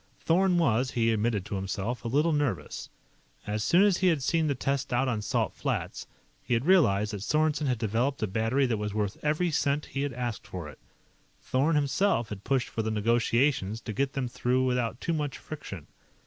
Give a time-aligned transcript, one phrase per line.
[0.19, 2.89] Thorn was, he admitted to himself, a little nervous.
[3.45, 6.07] As soon as he had seen the test out on Salt Flats,
[6.41, 10.01] he had realized that Sorensen had developed a battery that was worth every cent he
[10.01, 10.79] had asked for it.
[11.39, 15.85] Thorn himself had pushed for the negotiations to get them through without too much friction.